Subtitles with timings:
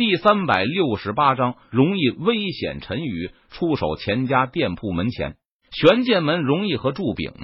[0.00, 2.80] 第三百六十八章，容易危险。
[2.80, 5.36] 陈宇出手钱家店铺门前，
[5.70, 7.34] 玄剑门容易和祝炳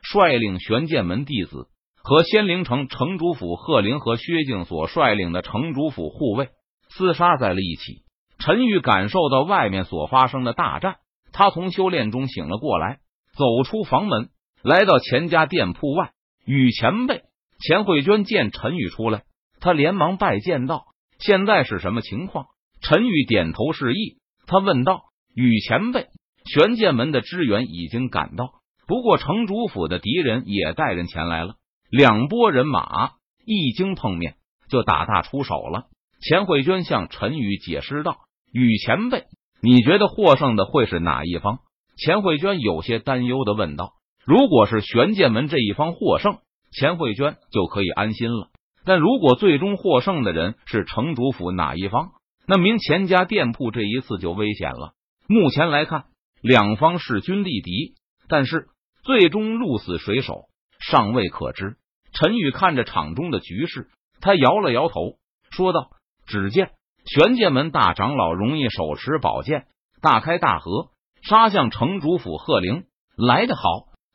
[0.00, 6.48] 率领玄剑门弟子和仙灵城城主府贺灵和薛静所率领的城主府护卫
[6.96, 8.04] 厮杀在了一起。
[8.38, 10.96] 陈宇感受到外面所发生的大战，
[11.34, 13.00] 他从修炼中醒了过来，
[13.36, 14.30] 走出房门，
[14.62, 16.12] 来到钱家店铺外，
[16.46, 17.24] 与前辈
[17.60, 19.24] 钱慧娟见陈宇出来，
[19.60, 20.86] 他连忙拜见道。
[21.18, 22.46] 现在是什么情况？
[22.80, 25.02] 陈宇点头示意，他问道
[25.34, 26.06] ：“雨前辈，
[26.44, 28.50] 玄剑门的支援已经赶到，
[28.86, 31.54] 不过城主府的敌人也带人前来了。
[31.90, 33.12] 两拨人马
[33.44, 34.36] 一经碰面，
[34.70, 35.86] 就打大出手了。”
[36.22, 38.18] 钱慧娟向陈宇解释道
[38.52, 39.24] ：“雨前辈，
[39.60, 41.58] 你觉得获胜的会是哪一方？”
[41.98, 46.38] 钱慧娟有些担忧的问道：“如果是玄剑门这一方获胜，
[46.70, 48.50] 钱慧娟就可以安心了。”
[48.88, 52.12] 但如果最终获胜的人是城主府哪一方，
[52.46, 54.94] 那名钱家店铺这一次就危险了。
[55.26, 56.06] 目前来看，
[56.40, 57.96] 两方势均力敌，
[58.28, 58.68] 但是
[59.02, 60.44] 最终鹿死谁手
[60.80, 61.76] 尚未可知。
[62.14, 63.90] 陈宇看着场中的局势，
[64.22, 65.18] 他摇了摇头，
[65.50, 65.90] 说道
[66.26, 66.70] ：“只见
[67.04, 69.66] 玄剑门大长老容易手持宝剑，
[70.00, 70.88] 大开大合，
[71.20, 72.84] 杀向城主府贺灵。
[73.18, 73.60] 来得好！”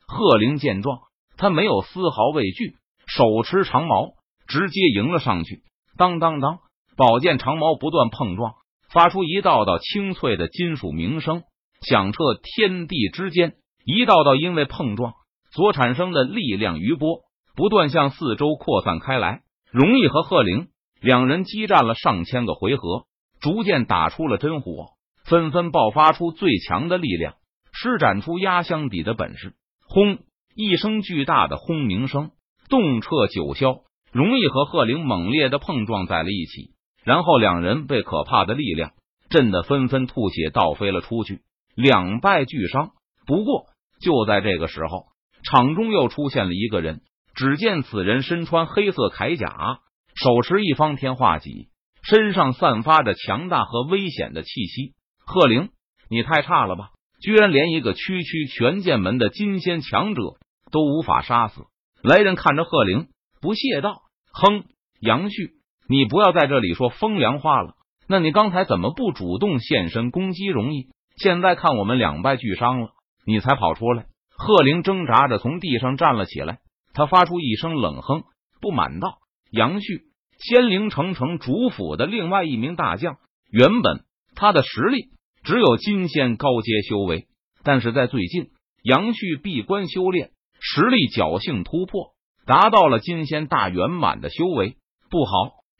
[0.08, 0.98] 贺灵见状，
[1.36, 2.74] 他没有丝毫畏惧，
[3.06, 4.14] 手持长矛。
[4.46, 5.62] 直接迎了上去，
[5.96, 6.58] 当当当，
[6.96, 8.54] 宝剑长矛不断碰撞，
[8.90, 11.42] 发出一道道清脆的金属鸣声，
[11.80, 13.54] 响彻天地之间。
[13.84, 15.12] 一道道因为碰撞
[15.50, 17.20] 所产生的力量余波，
[17.54, 19.42] 不断向四周扩散开来。
[19.70, 20.68] 容易和贺灵
[21.00, 23.04] 两人激战了上千个回合，
[23.40, 24.92] 逐渐打出了真火，
[25.24, 27.34] 纷纷爆发出最强的力量，
[27.72, 29.54] 施展出压箱底的本事。
[29.86, 30.18] 轰！
[30.54, 32.30] 一声巨大的轰鸣声，
[32.68, 33.82] 动彻九霄。
[34.14, 36.70] 容易和贺灵猛烈的碰撞在了一起，
[37.04, 38.92] 然后两人被可怕的力量
[39.28, 41.42] 震得纷纷吐血倒飞了出去，
[41.74, 42.92] 两败俱伤。
[43.26, 43.66] 不过
[44.00, 45.06] 就在这个时候，
[45.42, 47.02] 场中又出现了一个人。
[47.34, 49.80] 只见此人身穿黑色铠甲，
[50.14, 51.68] 手持一方天化戟，
[52.04, 54.94] 身上散发着强大和危险的气息。
[55.26, 55.70] 贺灵，
[56.08, 56.90] 你太差了吧！
[57.20, 60.22] 居然连一个区区玄剑门的金仙强者
[60.70, 61.62] 都无法杀死。
[62.04, 63.08] 来人看着贺灵，
[63.40, 64.03] 不屑道。
[64.36, 64.64] 哼，
[65.00, 65.52] 杨旭，
[65.88, 67.74] 你不要在这里说风凉话了。
[68.08, 70.88] 那你刚才怎么不主动现身攻击容易？
[71.16, 72.88] 现在看我们两败俱伤了，
[73.24, 74.06] 你才跑出来。
[74.36, 76.58] 贺灵挣扎着从地上站了起来，
[76.92, 78.24] 他发出一声冷哼，
[78.60, 79.18] 不满道
[79.52, 80.02] ：“杨旭，
[80.40, 83.18] 仙灵城城主府的另外一名大将，
[83.52, 84.00] 原本
[84.34, 85.10] 他的实力
[85.44, 87.28] 只有金仙高阶修为，
[87.62, 88.48] 但是在最近，
[88.82, 92.13] 杨旭闭关修炼，实力侥幸突破。”
[92.46, 94.76] 达到了金仙大圆满的修为，
[95.10, 95.32] 不好！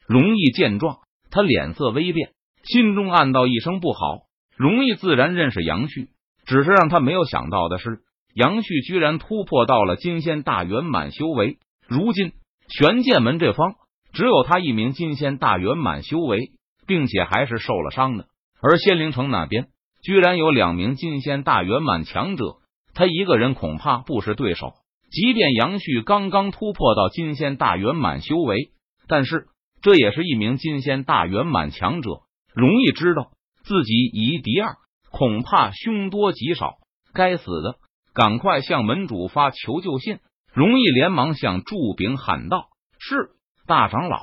[0.07, 0.97] 容易见状，
[1.31, 2.31] 他脸色微变，
[2.63, 4.25] 心中暗道一声不好。
[4.55, 6.09] 容易自然认识杨旭，
[6.45, 7.99] 只是让他没有想到的是，
[8.33, 11.57] 杨旭居然突破到了金仙大圆满修为。
[11.87, 12.31] 如今
[12.67, 13.75] 玄剑门这方
[14.13, 16.51] 只有他一名金仙大圆满修为，
[16.87, 18.25] 并且还是受了伤的，
[18.61, 19.67] 而仙灵城那边
[20.01, 22.57] 居然有两名金仙大圆满强者，
[22.93, 24.73] 他一个人恐怕不是对手。
[25.11, 28.71] 即便杨旭刚刚突破到金仙大圆满修为，
[29.07, 29.47] 但是
[29.81, 32.21] 这也是一名金仙大圆满强者，
[32.53, 33.31] 容易知道
[33.63, 34.75] 自己以一敌二，
[35.11, 36.75] 恐怕凶多吉少。
[37.13, 37.75] 该死的，
[38.13, 40.19] 赶快向门主发求救信！
[40.53, 42.67] 容易连忙向祝炳喊道
[42.99, 43.29] ：“是
[43.67, 44.19] 大长老。”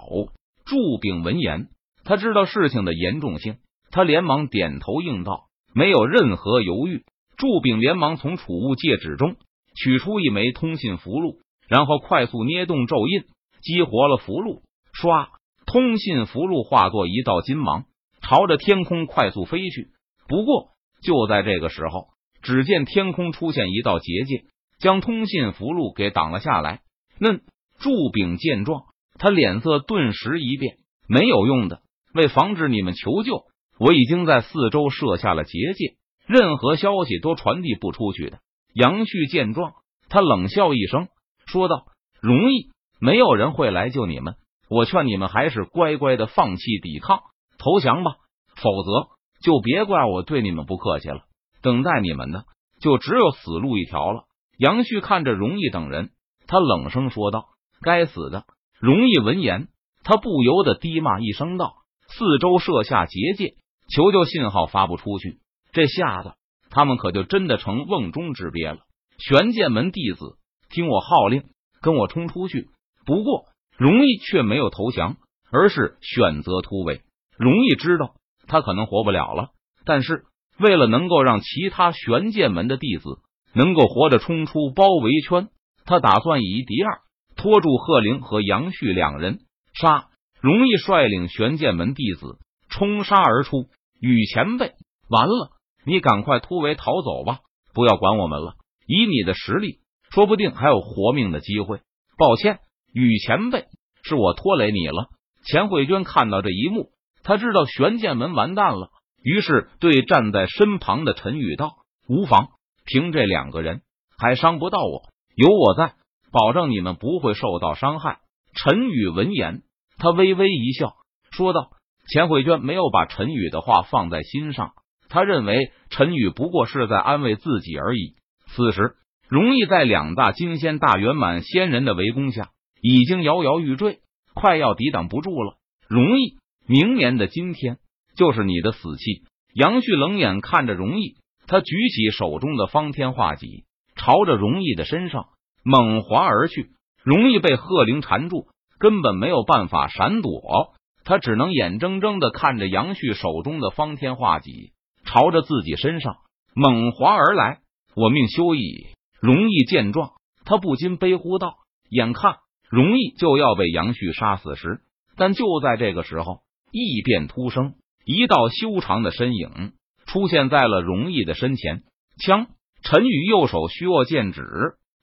[0.65, 1.69] 祝炳闻言，
[2.05, 3.57] 他知道事情的严重性，
[3.91, 5.45] 他连忙点头应道，
[5.75, 7.05] 没有任何犹豫。
[7.37, 9.37] 祝炳连忙从储物戒指中。
[9.75, 11.37] 取出一枚通信符箓，
[11.69, 13.25] 然后快速捏动咒印，
[13.63, 14.63] 激活了符箓。
[14.93, 15.29] 唰，
[15.67, 17.85] 通信符箓化作一道金芒，
[18.21, 19.89] 朝着天空快速飞去。
[20.29, 20.71] 不过，
[21.03, 22.09] 就在这个时候，
[22.43, 24.45] 只见天空出现一道结界，
[24.79, 26.81] 将通信符箓给挡了下来。
[27.19, 27.43] 嫩
[27.79, 28.85] 祝炳见状，
[29.19, 30.77] 他脸色顿时一变。
[31.09, 31.81] 没有用的，
[32.15, 33.45] 为防止你们求救，
[33.79, 35.97] 我已经在四周设下了结界，
[36.27, 38.39] 任何消息都传递不出去的。
[38.75, 39.75] 杨旭见状，
[40.09, 41.09] 他冷笑一声，
[41.47, 41.87] 说道
[42.21, 42.71] ：“容易，
[43.01, 44.37] 没有人会来救你们。
[44.69, 47.21] 我劝你们还是乖乖的放弃抵抗，
[47.59, 48.13] 投降吧。
[48.57, 49.09] 否则，
[49.43, 51.23] 就别怪我对你们不客气了。
[51.61, 52.45] 等待你们的，
[52.81, 54.25] 就只有死路一条了。”
[54.59, 56.11] 杨旭看着容易等人，
[56.47, 57.47] 他冷声说道
[57.83, 58.45] ：“该死的！”
[58.81, 59.69] 容易闻言，
[60.05, 61.75] 他不由得低骂一声道
[62.09, 63.55] ：“四周设下结界，
[63.89, 65.39] 求救信号发不出去。”
[65.73, 66.33] 这下子。
[66.73, 68.79] 他们可就真的成瓮中之鳖了。
[69.19, 70.37] 玄剑门弟子，
[70.71, 71.45] 听我号令，
[71.83, 72.71] 跟我冲出去！
[73.05, 73.45] 不过，
[73.77, 75.17] 容易却没有投降，
[75.51, 77.03] 而是选择突围。
[77.37, 78.15] 容易知道
[78.47, 79.51] 他可能活不了了，
[79.85, 80.25] 但是
[80.59, 83.19] 为了能够让其他玄剑门的弟子
[83.53, 85.49] 能够活着冲出包围圈，
[85.85, 87.01] 他打算以一敌二
[87.37, 89.41] 拖住贺灵和杨旭两人，
[89.75, 90.09] 杀
[90.41, 93.67] 容易率领玄剑门弟子冲杀而出。
[94.01, 94.73] 与前辈，
[95.09, 95.51] 完了，
[95.85, 97.41] 你赶快突围逃走吧，
[97.75, 98.55] 不要管我们了。
[98.87, 99.81] 以你的实力，
[100.11, 101.81] 说不定还有活命的机会。
[102.19, 102.59] 抱歉，
[102.93, 103.67] 雨前辈，
[104.03, 105.09] 是我拖累你了。
[105.45, 106.91] 钱慧娟看到这一幕，
[107.23, 108.91] 他知道玄剑门完蛋了，
[109.23, 111.71] 于是对站在身旁的陈宇道
[112.09, 112.51] ：“无妨，
[112.85, 113.83] 凭这两个人
[114.19, 115.03] 还伤不到我，
[115.35, 115.95] 有我在，
[116.31, 118.19] 保证你们不会受到伤害。”
[118.55, 119.63] 陈宇闻言，
[119.99, 120.95] 他微微一笑，
[121.31, 121.71] 说道
[122.13, 124.75] ：“钱慧娟没有把陈宇的话放在心上，
[125.13, 128.15] 他认为陈宇不过是在安慰自己而已。”
[128.49, 128.95] 此时，
[129.29, 132.49] 容易在两大金仙大圆满仙人的围攻下，
[132.81, 134.01] 已经摇摇欲坠。
[134.35, 135.57] 快要抵挡不住了，
[135.89, 137.77] 容易，明年的今天
[138.17, 139.25] 就是你的死期。
[139.55, 141.17] 杨旭冷眼看着容易，
[141.47, 145.27] 他举起手中的方天画戟，朝着容易的身上
[145.63, 146.71] 猛划而去。
[147.05, 148.47] 容易被鹤灵缠住，
[148.79, 150.75] 根本没有办法闪躲，
[151.05, 154.73] 他只能眼睁睁的看着杨旭手中的方天画戟
[155.13, 156.17] 朝着自己身上
[156.55, 157.59] 猛划而来。
[157.95, 158.87] 我命休矣！
[159.21, 160.13] 容易见状，
[160.47, 161.57] 他不禁悲呼道
[161.91, 162.37] ：“眼看……”
[162.71, 164.81] 容易就要被杨旭杀死时，
[165.15, 166.39] 但就在这个时候，
[166.71, 167.75] 异变突生，
[168.07, 169.75] 一道修长的身影
[170.07, 171.83] 出现在了容易的身前。
[172.19, 172.47] 枪，
[172.83, 174.43] 陈宇右手虚握剑指，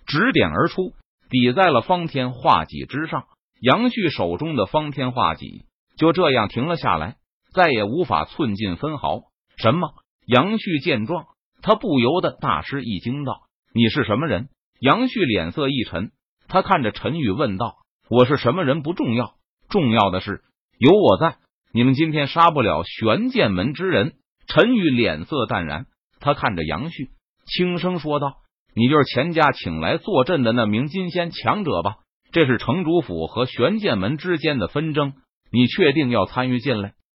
[0.08, 0.94] 指点而出，
[1.30, 3.26] 抵在了方天画戟之上。
[3.62, 5.66] 杨旭手中的方天画戟
[5.96, 7.18] 就这样停了下来，
[7.54, 9.29] 再也无法寸进分毫。
[9.62, 9.90] 什么？
[10.26, 11.26] 杨旭见状，
[11.62, 13.42] 他不由得大吃一惊，道
[13.76, 14.48] ：“你是什么人？”
[14.80, 16.12] 杨旭脸色一沉。
[16.48, 17.76] 他看着陈宇问道
[18.10, 19.34] ：“我是什么人不重要，
[19.70, 20.42] 重要的是
[20.78, 21.36] 有我在，
[21.74, 24.14] 你们今天杀不了玄剑门之人。”
[24.48, 25.88] 陈宇脸色淡然，
[26.22, 27.10] 他看着杨旭，
[27.46, 28.38] 轻声说道
[28.74, 31.98] ：“你就是钱家请来坐镇的那名金仙强者吧？
[32.32, 35.14] 这是城主府和玄剑门之间的纷争，
[35.52, 36.94] 你确定要参与进来？”